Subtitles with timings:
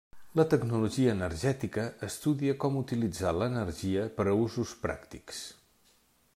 [0.39, 5.47] La tecnologia energètica estudia com utilitzar l'energia per a usos pràctics.